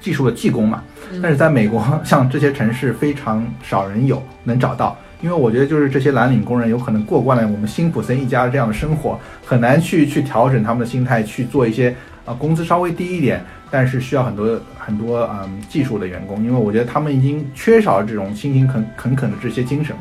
[0.00, 0.82] 技术的技工嘛。
[1.22, 11.94] 但是在美国， 像这些城市非常少人有能找到，因为我觉得就是这些蓝领工人有可能过惯了我们辛普森一家这样的生活，很难去去调整他们的心态，去做一些
[12.26, 19.94] 啊工资稍微低一点，但是需要很多很多嗯技术的员工，因为我觉得他们已经缺少了这种辛勤恳恳恳的这些精神。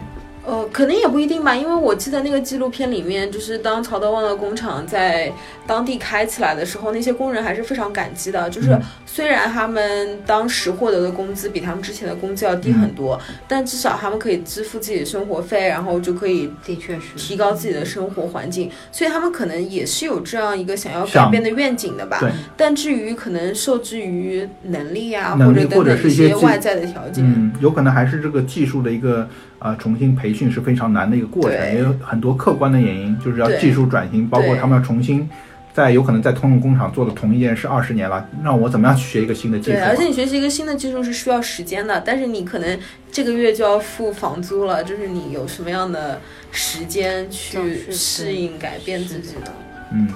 [0.45, 5.32] 呃，可能也不一定吧，因为我记得那个纪录片里面，就是当曹德旺的工厂在
[5.67, 8.49] 当地开起来的时候，那些工人还是非常感激的。
[8.49, 17.01] 就是嗯虽然他们当时获得的工资比他们之前的工资要低很多，但至少他们可以支付自己的生活费，然后就可以的确是。
[17.17, 22.19] 提高自己的生活环境，所以他们可能也是有这样一个想要改变的愿景的吧。
[22.21, 29.27] 对，但至于可能受制于能力啊，能力或者等或者等一些外在的条件，嗯，有可能还是这个技术的一个
[29.62, 35.30] 呃重新培训是非常难的一个过程，也有很多客观的原因，就是要技术转型，包括他们要重新
[35.74, 39.89] 在有可能在通用工厂做的同一件事二十年了，那我怎么样去学一个新的技术对，啊？
[39.89, 42.78] 而且你学习一个新的技术是需要时间的，但是你可能
[43.12, 46.19] 这个月就要付房租了，就是你有什么样的
[46.52, 49.52] 时间去适应、改变自己呢？
[49.93, 50.08] 嗯，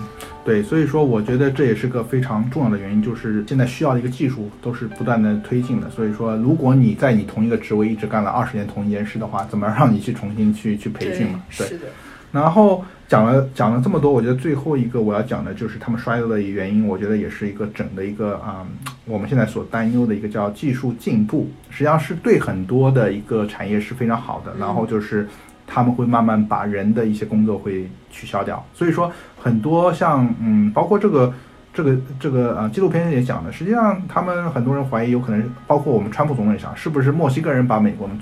[0.45, 5.89] 对，所以说我觉得这也是个非常重要的原因，就是现在需要的一个技术都是不断的推进的。
[5.89, 11.41] 所以说，如果你在你同一个职位一直干了二十年同一件事的话，怎么让你去重新去去培训嘛？
[11.57, 11.67] 对。
[11.67, 11.87] 是的，
[12.31, 18.63] 然后讲了讲了这么多，我觉得最后一个我要讲的就是他们衰落的原因，我觉得也是一个整的一个啊、
[19.05, 24.53] 我们现在所担忧的一个叫技术进步，实际上是对很多的一个产业是非常好的。
[24.59, 25.27] 然后就是
[25.67, 31.33] 他们会慢慢把人的一些工作会取消掉，所以说很多像嗯，包括这个。
[31.75, 38.13] 这个这个呃，纪录片也讲的，实际上他们很多人怀疑，有可能包括我们川普总统也想，是不是墨西哥人把美国的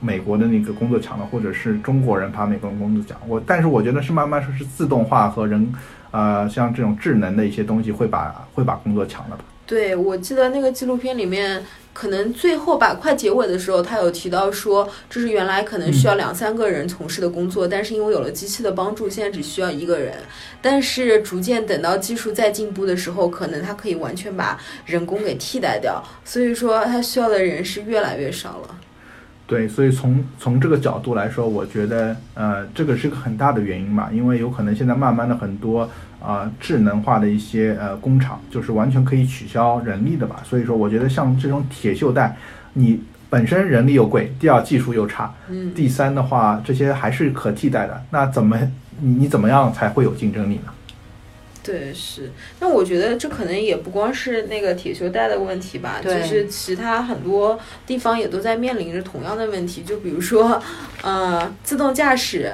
[0.00, 3.18] 美国的那个工作抢了，或者是中国人把美国的工作抢。
[3.26, 5.74] 我但是我觉得是慢慢说是自动化和人，
[6.12, 9.42] 呃，像这种智能的一些东西会把会把工作抢了吧。
[9.70, 20.14] 对，我记得那个纪录片里面，可能最后吧，快结尾的时候，他有提到说，这是原来可能需要两三个人从事的工作，但是因为有了机器的帮助，现在只需要一个人。
[20.60, 28.76] 但是逐渐等到技术再进步的时候，可能它可以完全把人工给替代掉，所以说它需要的人是越来越少了。
[29.46, 40.42] 对，所以从从这个角度来说，我觉得呃，这个是个很大的原因嘛，因为有可能现在慢慢的很多啊、呃智能化的一些呃工厂，就是完全可以取消人力的吧。
[40.48, 42.36] 所以说，我觉得像这种铁锈带，
[42.74, 48.02] 你本身人力又贵，第二技术又差，嗯，第三的话，这些还是可替代的。
[48.10, 48.58] 那怎么
[49.00, 50.72] 你你怎么样才会有竞争力呢？
[51.62, 52.32] 对，是。
[52.58, 59.82] 那我觉得这可能也不光是那个铁锈带的问题吧，就是其他很多地方也都在面临着同样的问题。
[59.82, 60.60] 就比如说，
[61.02, 62.50] 呃，自动驾驶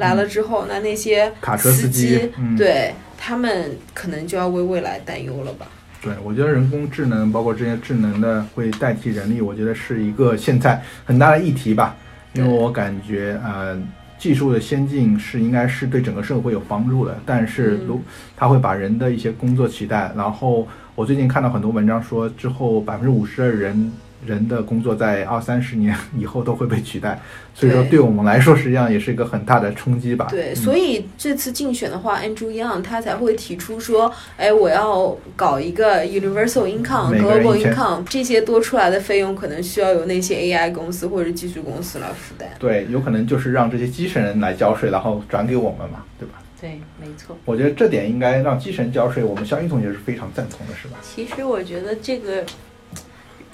[0.00, 5.66] 来了之后，那那些卡车司机对他们可能就要为未来担忧了吧。
[6.02, 11.94] 对，我觉得人工智能，包括这些智能的会代替人力，我觉得是一个现在很大的议题吧。
[12.32, 13.78] 因为我感觉，呃，
[14.18, 18.02] 技术的先进是应该是对整个社会有帮助的，但是嗯如
[18.34, 20.10] 它会把人的一些工作取代。
[20.16, 20.66] 然后
[21.00, 23.90] 我最近看到很多文章说，之后百分之五十的人
[24.26, 27.18] 人的工作在二三十年以后都会被取代，
[27.54, 30.26] 所以说对对我们来说，实际上也是一个很大的冲击吧。
[30.28, 42.46] 对，嗯所以这次竞选的话，Andrew Yang 他才会提出说，哎，我要搞一个 universal income、每个人 global income，这些多出来的费用可能需要由那些 AI 公司或者技术公司来负担。
[42.58, 46.34] 对，有可能就是让这些机器人来交税，然后转给我们嘛，对吧？
[46.60, 47.36] 对，没错。
[47.46, 50.98] 我觉得这点应该让机器人交税，我们肖一同学是非常赞同的，是吧？
[51.00, 52.44] 其实我觉得这个，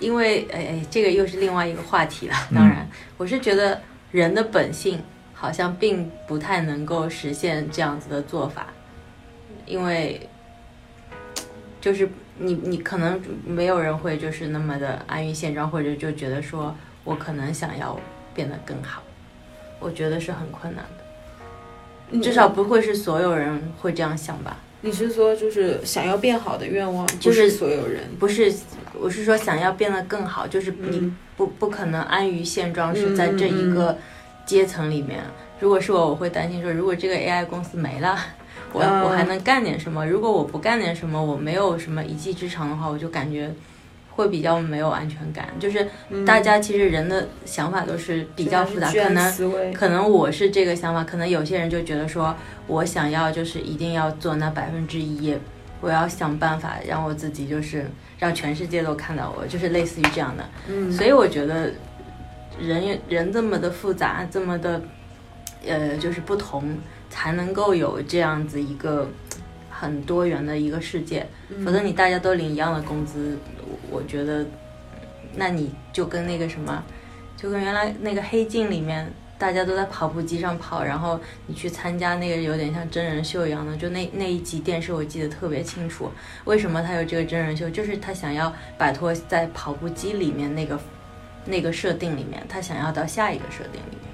[0.00, 2.34] 因为哎哎，这个又是另外一个话题了。
[2.50, 5.00] 嗯当然，我是觉得人的本性
[5.32, 8.66] 好像并不太能够实现这样子的做法，
[9.66, 10.28] 因为
[11.80, 17.98] 就是你你可能没有人会就是那么的安于现状，或者就觉得说我可能想要
[18.34, 19.02] 变得更好，
[19.78, 20.95] 我觉得是很困难的。
[22.10, 24.58] 嗯至少不会是所有人会这样想吧。
[24.82, 28.02] 你是说就是想要变好的愿望，就是不是所有人。
[28.18, 28.52] 不是，
[29.00, 33.98] 我是说想要变得更好，就是你嗯不不可能安于现状，嗯是在这一嗯个
[34.44, 35.24] 阶层里面。
[35.58, 38.16] 如果是我，我会担心说，如果这个 AI 公司没了，
[38.72, 40.06] 我嗯我还能干点什么？
[40.06, 43.50] 如果我不干点什么，我没有什么一技之长的话，我就感觉
[44.16, 45.48] 会比较没有安全感。
[45.60, 45.86] 就是
[46.24, 49.72] 大家其实人的想法都是比较复杂，可能。
[49.74, 52.34] 可能我是这个想法，可能有些人就觉得说，
[52.66, 55.36] 我想要就是一定要做那百分之一，
[55.80, 57.84] 我要想办法让我自己就是
[58.18, 60.44] 让全世界都看到我，就是类似于这样的。
[60.68, 61.70] 嗯，所以我觉得
[62.58, 64.80] 人人这么的复杂，这么的
[65.66, 66.78] 呃就是不同，
[67.10, 69.08] 才能够有这样子一个
[69.70, 71.26] 很多元的一个世界。
[71.50, 73.36] 嗯否则你大家都领一样的工资，
[73.90, 74.44] 我觉得，
[75.34, 76.82] 那你就跟那个什么，
[77.36, 86.10] 就跟原来那个黑镜里面，大家都在跑步机上跑，然后你去参加那个有点像真人秀一样的，就那那一集电视我记得特别清楚。
[86.44, 87.68] 为什么他有这个真人秀？
[87.70, 90.80] 就是他想要摆脱在跑步机里面那个
[91.44, 94.06] 那个设定里面，他想要到下一个设定里面。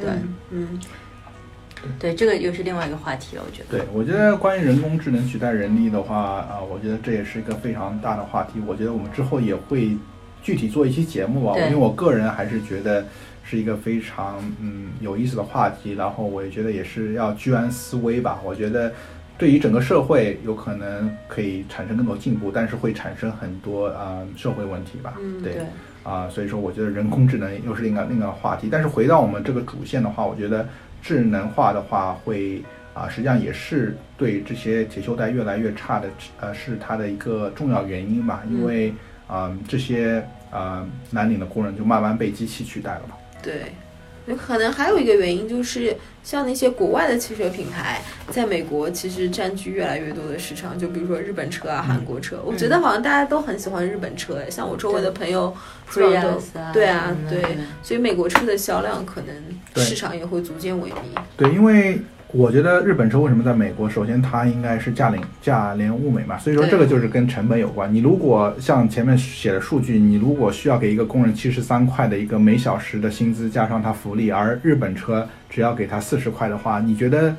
[0.00, 0.10] 对
[0.50, 0.80] 嗯
[1.98, 3.78] 对，这个又是另外一个话题了，我觉得。
[3.78, 8.60] 对，我觉得关于人工智能取代人力的话，啊、我觉得这也是一个非常大的话题。
[8.66, 9.96] 我觉得我们之后也会
[10.42, 13.06] 具体做一期节目吧，因为我个人还是觉得
[13.42, 15.92] 是一个非常嗯有意思的话题。
[15.92, 18.40] 然后我也觉得也是要居安思危吧。
[18.44, 18.92] 我觉得
[19.36, 25.14] 对于整个社会有可能可以产生更多进步，但是会产生很多啊、社会问题吧。
[25.20, 25.62] 嗯对对
[26.04, 28.68] 啊，所以说我觉得人工智能又是另一个另一个话题。
[28.70, 30.68] 但是回到我们这个主线的话，我觉得
[31.04, 32.64] 智能化的话会
[32.94, 36.08] 啊，实际上也是对这些铁锈带越来越差的
[36.40, 38.42] 呃是它的一个重要原因吧。
[38.50, 38.94] 因为
[39.26, 43.16] 啊、这些啊蓝领的工人就慢慢被机器取代了嘛。
[43.42, 43.83] 对，有
[44.36, 50.78] 可能还有一个原因就是，像那些国外的汽车品牌，在美国其实占据越来越多的市场。
[50.78, 55.54] 就比如说日本车啊、韩国车，我觉得好像大家都很喜欢日本车，哎像我周围的朋友
[55.92, 56.16] 对
[56.86, 57.42] 啊对
[57.82, 61.20] 所以美国车的销量可能市场也会逐渐萎靡。
[61.36, 62.00] 对，因为
[62.36, 63.88] 我觉得日本车为什么在美国？
[63.88, 67.94] 首先它应该是价廉价廉物美嘛，所以说这个就是跟成本有关。
[67.94, 77.32] 你如果像前面写的数据，你如果需要给一个工人七十三块的一个每小时的薪资加上他福利，而日本车只要给他四十块的话，你觉得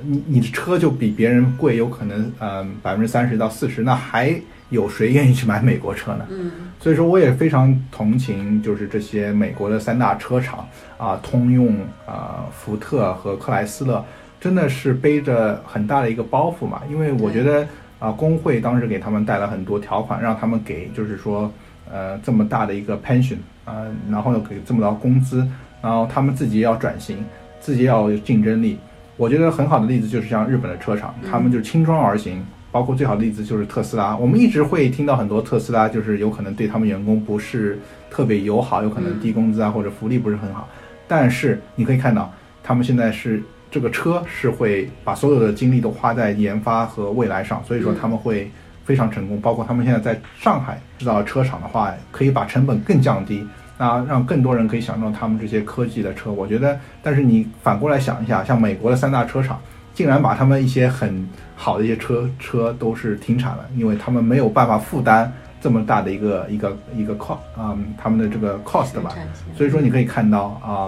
[0.00, 6.24] 你你的车就比别人贵，有可能嗯百分之三十到四十，那还有谁愿意去买美国车呢？
[6.30, 10.64] 嗯所以说，我也非常同情，就是这些美国的三大车厂
[10.96, 14.04] 啊，通用啊、福特和克莱斯勒，
[14.40, 16.82] 真的是背着很大的一个包袱嘛。
[16.90, 17.66] 因为我觉得
[17.98, 21.50] 啊，工会当时给他们带来很多条款，让他们给就是说
[21.90, 25.46] 呃这么大的一个 pension 啊、然后又给这么高工资，
[25.82, 27.24] 然后他们自己要转型，
[27.60, 28.78] 自己要有竞争力。
[29.16, 32.44] 我觉得很好的例子就是像日本的车厂，他们就轻装而行。
[32.70, 37.78] 包括最好的例子就是特斯拉，我们一直会听到很多特斯拉就是有可能对他们员工不是
[38.10, 40.68] 特别友好，有可能低工资啊或者福利不是很好。
[41.08, 42.30] 但是你可以看到，
[42.62, 48.50] 他们现在是这个车是会把所有的精力都花在研发和未来上，所以说他们会
[48.84, 49.40] 非常成功。
[49.40, 56.30] 包括他们现在在上海制造车厂的话，可以把成本更降低，那让更多人可以享受他们这些科技的车。
[56.30, 59.58] 我觉得，但是你反过来想一下，像美国的三大车厂。
[59.94, 69.12] 竟然把他们一些很好的一些车车都是停产了，因为他们没有办法负担这么大的一个一个一个 cost，嗯，他们的这个 cost 吧。
[69.56, 70.86] 所以说你可以看到啊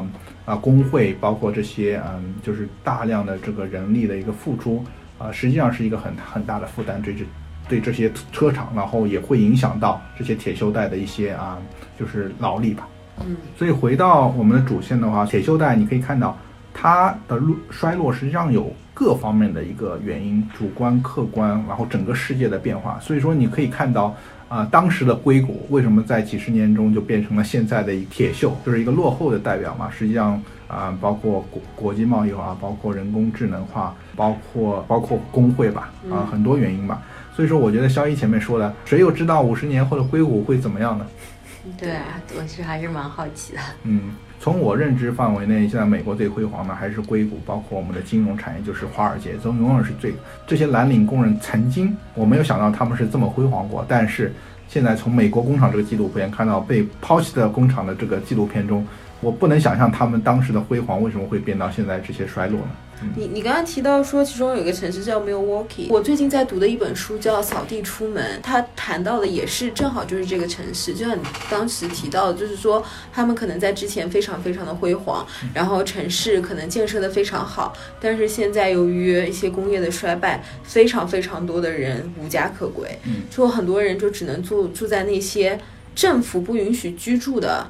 [0.51, 4.85] 啊，工会包括这些嗯，就是大量的这个人力的一个付出
[5.17, 7.25] 啊，实际上是一个很很大的负担，对这
[7.69, 11.57] 对这些车厂，然后也会影响到这些铁锈带的一些啊，
[11.97, 12.89] 就是劳力吧。
[13.21, 16.37] 嗯，所以回到我们的主线的话，铁锈带你可以看到
[16.75, 22.99] 它的落衰落实际上有各方面的一个原因，主观、客观，然后整个世界的变化。
[22.99, 24.17] 所以说你可以看到。
[24.51, 29.89] 啊、当时的硅谷为什么在几十年中就变成了现在的一铁锈，就是一个落后的代表嘛？
[29.91, 37.01] 实际上啊、包括国国际贸易化，包括人工智能化，包括包括工会吧，啊、很多原因吧。
[37.35, 41.07] 所以说，我觉得肖一前面说的，谁又知道五十年后的硅谷会怎么样呢？
[41.79, 43.61] 对啊，我是还是蛮好奇的。
[43.85, 50.15] 嗯，从我认知范围内，现在美国最辉煌的还是硅谷，包括我们的金融产业，就是华尔街，都永远是最
[50.47, 54.33] 这些蓝领工人曾经我没有想到他们是这么辉煌过，但是
[54.67, 58.83] 现在从美国工厂这个纪录片看到被抛弃的工厂的这个纪录片中，
[59.21, 62.71] 我不能想象他们当时的辉煌为什么会变到现在这些衰落呢？
[63.17, 85.59] 你你刚刚提到说，其中有一个城市叫 Milwaukee，我最近在读的一本书叫《扫地出门》，它谈到的也是正好就是这个城市，就像你当时提到的，就是说他们可能在之前非常非常的辉煌，然后城市可能建设的非常好，但是现在由于一些工业的衰败，非常非常多的人无家可归，嗯就很多人就只能住住在那些
[85.95, 87.67] 政府不允许居住的。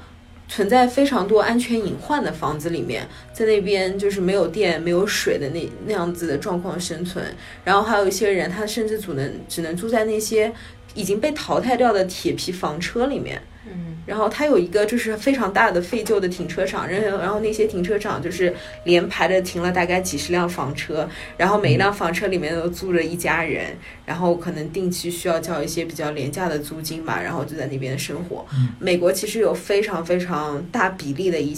[0.51, 7.25] 存在非常多安全隐患的房子里面，在那边就是没有电、没有水的那那样子的状况生存。
[7.65, 10.53] 然后还有一些人，他甚至只能只能住在那些
[10.95, 13.41] 已经被淘汰掉的铁皮房车里面。
[13.67, 18.53] 嗯，然后它有一个就是非常大的废旧的停车场，然后然后那些停车场就是
[18.85, 23.77] 连排的停了大概几十辆房车，然后每一辆房车里面都住着一家人，
[24.07, 28.45] 然后可能定期需要交一些比较廉价的租金吧，然后就在那边生活。
[28.79, 31.55] 美国其实有非常非常大比例的一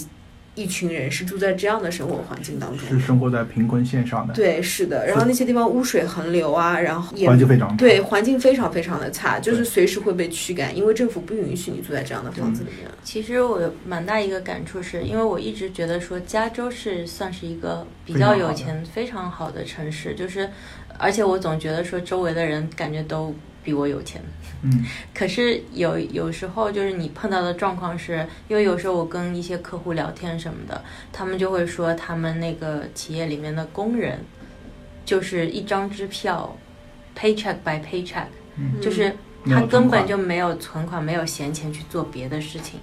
[0.55, 2.99] 一群人是住在这样的生活环境当中是。
[2.99, 12.89] 生活在贫困线上的，对，是的，然后那些地方污水横流啊，然后也环境非常对环境非常非常的差，就是随时会被驱赶，因为政府不允许你住在这样的房子里面。
[13.03, 20.49] 其实我有蛮大一个感触是，因为我一直觉得说加州是算是一个比较有钱、非常好的城市，就是
[20.99, 23.33] 而且我总觉得说周围的人感觉都
[23.63, 24.21] 比我有钱。
[24.61, 34.19] 嗯， 可是有有时候就是你碰到的状况是，因为有时候我跟一些客户聊天什么的，他们就会说他们那个企业里面的工人，
[35.05, 36.55] 就是一张支票
[37.17, 39.13] ，paycheck by paycheck，、嗯就是
[39.45, 42.79] 他根本就没有存款，没有闲钱去做别的事情，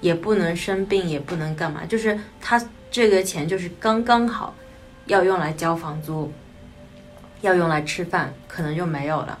[0.00, 2.58] 也不能生病，也不能干嘛，就是他
[2.90, 4.54] 这个钱就是刚刚好，
[5.04, 6.32] 要用来交房租，
[7.42, 9.38] 要用来吃饭，可能就没有了。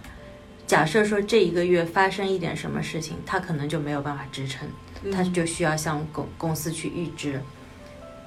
[0.68, 4.68] 假设说这一个月发生一点什么事情，他可能就没有办法支撑，
[5.10, 7.40] 他就需要向公公司去预支、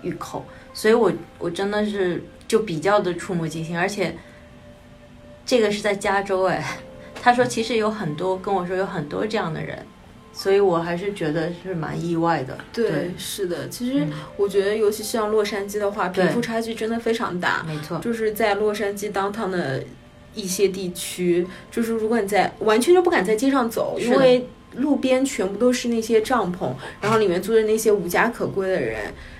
[0.01, 0.43] 预扣。
[0.73, 4.17] 所以我我真的是就比较的触目惊心，而且
[5.45, 6.79] 这个是在加州哎，
[7.21, 9.85] 他说其实有很多跟我说有很多这样的人，
[10.33, 12.57] 所以我还是觉得是蛮意外的。
[12.73, 13.69] 对，是的。
[13.69, 17.63] 其实嗯我觉得，尤其像洛杉矶的话，贫富差距真的非常大。
[17.67, 19.83] 没错，就是在洛杉矶 downtown 的
[20.35, 26.71] 一些地区，就是如果你在完全就不敢在街上走，因为路边全部都是那些帐篷，
[27.01, 28.99] 然后里面住着那些无家可归的人。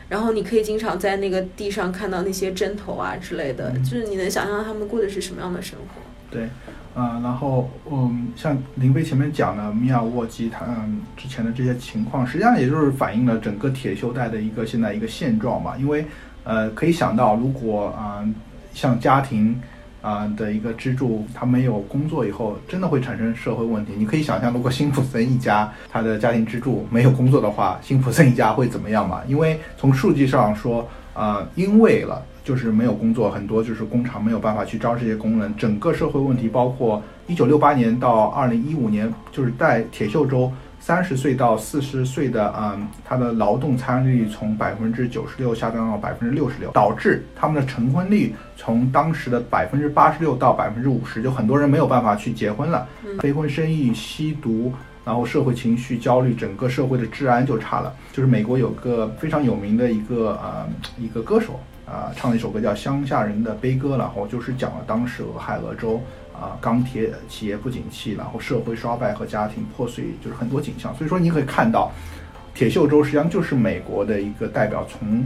[0.10, 6.02] 然后你可以经常在那个地上看到那些针头啊之类的，嗯就是你能想象他们过的是什么样的生活。
[6.30, 6.50] 对，
[6.98, 15.78] 嗯、然后嗯，像林飞前面讲的米尔沃基，他嗯之前的这些情况，实际上也就是反映了整个铁锈带的一个现在一个现状嘛。
[15.78, 16.06] 因为
[16.44, 18.22] 呃，可以想到，如果啊、
[18.74, 19.58] 像家庭
[20.02, 23.94] 啊、的一个支柱，他没有工作以后，真的会产生社会问题。
[23.96, 29.22] 你可以想象，如果辛普森一家他的家庭支柱没有工作的话，辛普森一家会怎么样嘛？
[29.28, 32.22] 因为从数据上说，啊，因为了。
[32.44, 40.52] 就是没有工作，很多就是工厂没有办法去招这些工人，整个社会问题包括一九六八年到二零一五年，就是在铁锈州
[40.82, 52.88] 三十岁到四十岁的，嗯，他的劳动参与率从百分之九十六下降到百分之六十六，导致他们的成婚率从当时的百分之八十六到百分之五十，就很多人没有办法去结婚了，
[53.20, 54.74] 非婚生育、吸毒。
[55.04, 57.92] 然后社会情绪焦虑，整个社会的治安就差了。
[58.14, 60.68] 就是美国有个非常有名的一个呃
[61.00, 66.00] 一个歌手啊、唱了一首歌叫《乡下人的悲歌》，然后就是讲了当时俄亥俄州
[66.42, 70.94] 啊、钢铁企业不景气，然后社会衰败和家庭破碎，就是很多景象。
[70.96, 71.92] 所以说你可以看到，
[72.56, 75.24] 铁锈州实际上就是美国的一个代表，从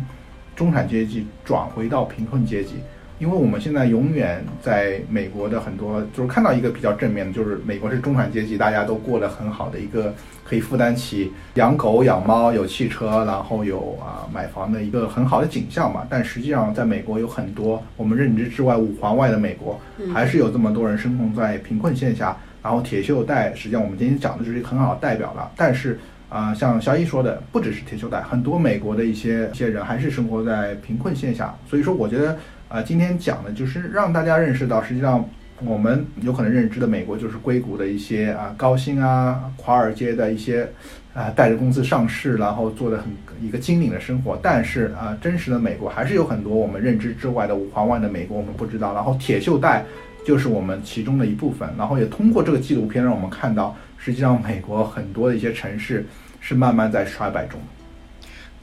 [0.55, 2.75] 中产阶级转回到贫困阶级。
[3.17, 10.13] 因为我们现在永远在美国的很多，就是看到一个比较正面的，就是美国是中产阶级，大家都过得很好的一个，
[10.43, 16.05] 可以负担起养狗、养猫、有汽车，然后有啊买房的一个很好的景象嘛。
[16.09, 19.79] 但实际上，在美国有很多我们认知之外、五环外的美国，
[20.13, 22.35] 还是有这么多人生活在贫困线下。
[22.61, 25.49] 然后铁锈带，实际上我们今天讲的就是一个很好的代表了。
[25.55, 25.97] 但是
[26.27, 31.55] 啊、像小易说的，不只是铁锈带，很多美国的一些一些人还是生活在贫困线下。
[31.69, 32.37] 所以说，我觉得。
[32.67, 35.23] 啊，今天讲的就是让大家认识到，实际上
[35.63, 40.67] 我们有可能认知的美国就是硅谷的一些啊高薪啊，华尔街的一些
[41.13, 43.05] 啊带着公司上市，然后做的很
[43.39, 44.37] 一个精明的生活。
[44.41, 48.93] 但是啊，真实的美国还是有很多我们认知之外的五环外的美国我们不知道。
[48.95, 49.85] 然后铁锈带
[50.25, 51.69] 就是我们其中的一部分。
[51.77, 56.03] 然后也通过这个纪录片让我们看到，实际上美国很多的一些城市
[56.41, 57.59] 是慢慢在衰败中。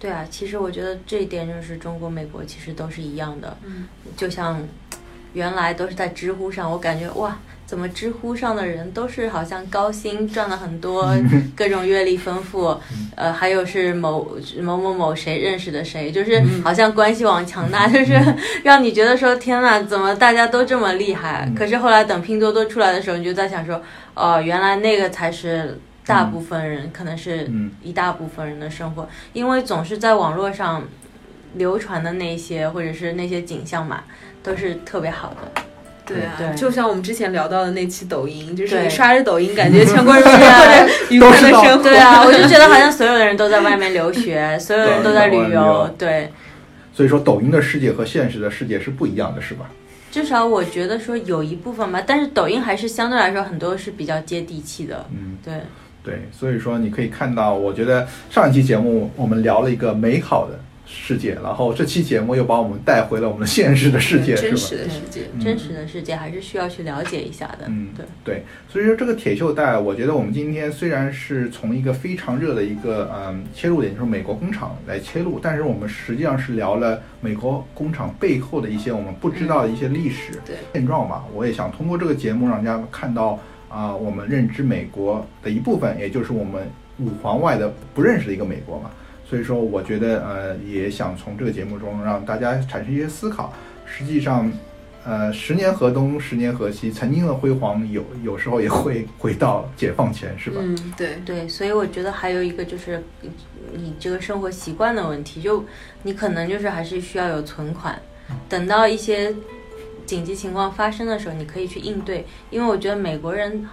[0.02, 3.86] 对啊，其实我觉得这一点就是中国、美国其实都是一样的，嗯，
[4.16, 4.60] 就像
[5.32, 7.38] 原来都是在知乎上，我感觉哇。
[7.64, 11.10] 怎么知乎上的人都是好像高薪赚了很多，
[11.56, 12.76] 各种阅历丰富，
[13.14, 18.12] 呃，还有是某某某某谁认识的谁，就是好像关系网强大，就是
[18.62, 21.50] 让你觉得说天呐，怎么大家都这么厉害？
[21.56, 23.80] 可是后来等拼多多出来的时候，你就在想说，
[24.12, 27.50] 哦，原来那个才是大部分人，可能是
[27.82, 30.82] 一大部分人的生活，因为总是在网络上
[31.54, 34.02] 流传的那些或者是那些景象嘛，
[34.42, 35.62] 都是特别好的。
[36.04, 41.82] 对啊，就像我们之前聊到的那期抖音，就是你刷着抖音，感觉全国人民过着愉快的生活。
[41.82, 46.32] 对啊，我就觉得好像所有的人都在外面留学， 所有人都在旅游，对。
[46.92, 49.70] 所以说，抖音的世界和现实的世界是不一样的，是吧？
[50.10, 55.06] 至少我觉得说有一部分吧，但是抖音还是相对来说很多是比较接地气的。
[55.10, 55.54] 嗯，对。
[56.02, 64.48] 对，所以说你可以看到，我觉得上一期节目我们聊了一个美好的世界，然后这期节目又把我们带回了我们的现实的世界，是吧？
[64.48, 67.66] 真实的世界，真实的世界还是需要去了解一下的。
[67.68, 81.24] 嗯，对对，所以说这个铁锈带，我觉得我们今天虽然是从一个非常热的一个嗯切入点，就是美国工厂来切入，但是我们实际上是聊了美国工厂背后的一些我们不知道的一些历史对现状吧。
[81.32, 83.38] 我也想通过这个节目让大家看到
[83.72, 88.90] 啊、我们认知美国的一部分，也就是我们五环外的不认识的一个美国嘛。
[89.24, 93.50] 所以说，我觉得呃，也想从这个节目中让大家产生一些思考。
[93.86, 94.52] 实际上，
[95.04, 100.56] 呃，十年河东，十年河西，曾经的辉煌有有时候也会回到解放前，是吧？
[100.60, 103.02] 嗯，对，对，所以我觉得还有一个就是
[103.72, 105.64] 你这个生活习惯的问题，就
[106.02, 107.98] 你可能就是还是需要有存款，
[108.48, 109.34] 等到一些
[110.06, 112.26] 紧急情况发生的时候，你可以去应对。
[112.50, 113.68] 因为我觉得美国人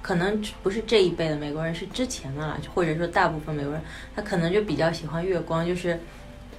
[0.00, 3.82] 可能不是这一辈的美国人，是之前的啦，或者说大部分美国人，
[4.14, 5.98] 他可能就比较喜欢月光，就是。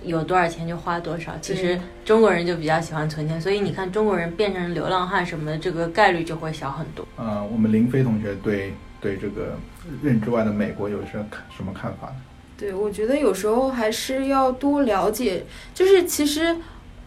[0.05, 7.07] 有多少钱就花多少，其实中国人就比较喜欢存钱，所以你看中国人变成流浪汉什么的，这个概率就会小很多。
[7.15, 9.57] 呃，我们林飞同学对对这个
[10.01, 12.15] 认知外的美国有什么看什么看法呢？
[12.57, 16.53] 对，我觉得有时候还是要多了解，就是其实。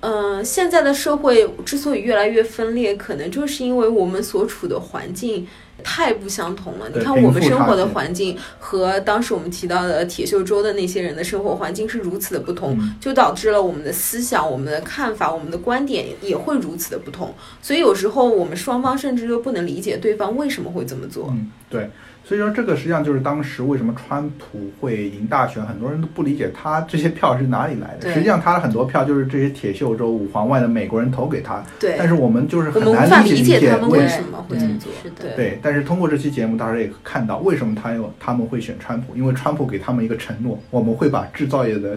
[0.00, 5.46] 嗯、现在的社会之所以越来越分裂，可能就是因为我们所处的环境
[5.82, 6.88] 太不相同了。
[6.94, 17.34] 你看，我们生活的环境和当时我们提到的铁锈州的那些人的生活环境是如此的不同，嗯就导致了我们的思想、我们的看法、我们的观点也会如此的不同。
[17.60, 21.28] 所以有时候我们双方甚至都不能理解对方为什么会这么做。
[21.30, 21.90] 嗯，对。
[22.26, 28.12] 所以说，这个实际上就是当时为什么川普会赢大选，很多人都不理解他这些票是哪里来的。
[28.12, 34.92] 实际上，他的很多票就是这些铁锈州五环外的美国人投给他，对，但是我们就是很难们无法理理解他们为为什么会这么做。
[35.00, 41.96] 是的对对，但是通过这期节目，大家也看到为什么他有他们会选川普，因为川普给他们一个承诺，我们会把制造业的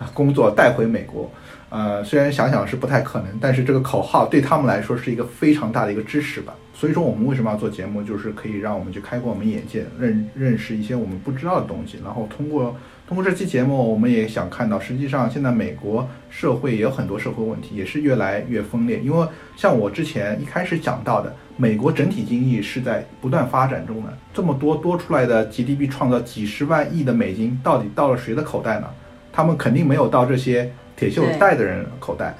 [0.00, 1.30] 啊工作带回美国。
[1.70, 6.52] 呃，虽然想想是不太可能，但是这个口号对他们来说是一个非常大的一个支持吧。
[6.74, 11.98] 所以说，我们为什么要做节目，就是可以让我们去开阔我们眼界，认认识一些我们不知道的东西。
[12.02, 12.74] 然后通过
[13.06, 18.98] 通过这期节目，我们也想看到，实际上现在美国社会也有很多社会问题，也是越来越分裂。
[19.00, 28.88] 因为像我之前一开始讲到的，美国整体经济是在不断发展中的，这么多多出来的 GDP 创造几十万亿的美金，到底到了谁的口袋呢？
[29.32, 32.34] 他们肯定没有到这些铁锈带的人口袋，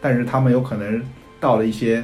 [0.00, 1.04] 但是他们有可能
[1.38, 2.02] 到了一些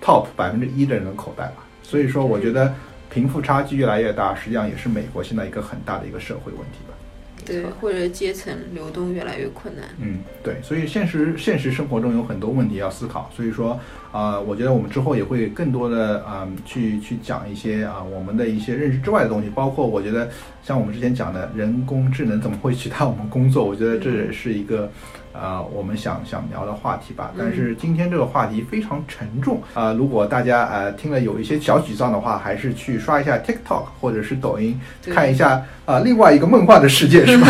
[0.00, 1.56] top 百分之一的人的口袋吧。
[1.82, 2.74] 所以说，我觉得
[3.10, 6.89] 贫富差距越来越大，实际上也是美国现在一个很大的一个社会问题吧。
[7.44, 9.84] 对，或者阶层流动越来越困难。
[10.00, 13.78] 嗯，对，所以现实现实生活中有很多问题要思考，所以说，
[14.12, 20.28] 呃，我觉得我们之后也会更多的啊、呃去去讲一些啊、我们的一些认知之外的东西，包括我觉得
[20.62, 24.90] 像我们之前讲的人工智能怎么会取代我们工作，我觉得这也是一个。
[25.40, 37.46] 呃，我们想想聊的话题吧，但是今天这个话题非常沉重啊、如果大家呃听了有一些小沮丧的话，还是去刷一下 TikTok 或者是抖音，看一下啊、另外一个梦幻的世界，是吧？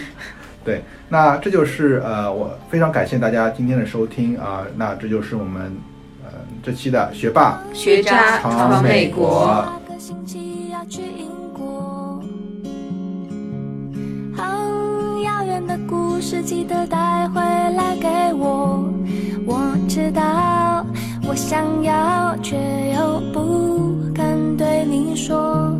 [0.64, 5.76] 对，那这就是呃，我非常感谢大家今天的收听啊、那这就是我们
[6.24, 6.30] 呃
[6.62, 9.28] 这期的学霸学渣美美国。
[9.28, 9.46] 国。
[9.46, 12.22] 下个星期要去英国，
[15.22, 18.84] 遥远的故事，记得带回来给我。
[19.46, 20.84] 我知道
[21.26, 22.56] 我想要，却
[22.94, 25.72] 又不敢对你说，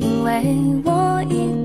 [0.00, 1.63] 因为我已